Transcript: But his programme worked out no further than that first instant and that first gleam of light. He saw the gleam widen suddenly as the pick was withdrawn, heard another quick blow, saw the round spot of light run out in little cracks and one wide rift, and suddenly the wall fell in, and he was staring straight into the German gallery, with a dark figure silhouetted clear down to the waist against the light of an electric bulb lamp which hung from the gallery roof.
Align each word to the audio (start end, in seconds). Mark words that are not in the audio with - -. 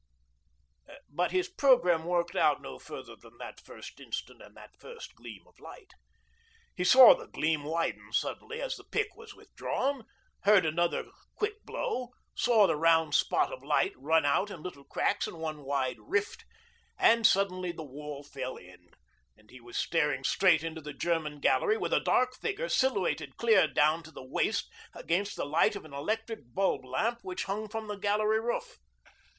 But 1.11 1.29
his 1.29 1.47
programme 1.47 2.05
worked 2.05 2.35
out 2.35 2.59
no 2.59 2.79
further 2.79 3.15
than 3.15 3.37
that 3.37 3.61
first 3.63 3.99
instant 3.99 4.41
and 4.41 4.57
that 4.57 4.71
first 4.79 5.13
gleam 5.13 5.43
of 5.45 5.59
light. 5.59 5.91
He 6.75 6.83
saw 6.83 7.13
the 7.13 7.27
gleam 7.27 7.63
widen 7.63 8.11
suddenly 8.11 8.59
as 8.63 8.77
the 8.77 8.83
pick 8.83 9.15
was 9.15 9.35
withdrawn, 9.35 10.07
heard 10.39 10.65
another 10.65 11.05
quick 11.35 11.63
blow, 11.65 12.13
saw 12.33 12.65
the 12.65 12.77
round 12.77 13.13
spot 13.13 13.53
of 13.53 13.63
light 13.63 13.93
run 13.95 14.25
out 14.25 14.49
in 14.49 14.63
little 14.63 14.85
cracks 14.85 15.27
and 15.27 15.37
one 15.37 15.61
wide 15.63 15.97
rift, 15.99 16.45
and 16.97 17.27
suddenly 17.27 17.71
the 17.71 17.83
wall 17.83 18.23
fell 18.23 18.55
in, 18.57 18.89
and 19.37 19.51
he 19.51 19.61
was 19.61 19.77
staring 19.77 20.23
straight 20.23 20.63
into 20.63 20.81
the 20.81 20.93
German 20.93 21.39
gallery, 21.39 21.77
with 21.77 21.93
a 21.93 21.99
dark 21.99 22.33
figure 22.35 22.69
silhouetted 22.69 23.37
clear 23.37 23.67
down 23.67 24.01
to 24.01 24.09
the 24.11 24.25
waist 24.25 24.67
against 24.95 25.35
the 25.35 25.45
light 25.45 25.75
of 25.75 25.85
an 25.85 25.93
electric 25.93 26.39
bulb 26.55 26.83
lamp 26.83 27.19
which 27.21 27.43
hung 27.43 27.67
from 27.69 27.87
the 27.87 27.97
gallery 27.97 28.39
roof. 28.39 28.79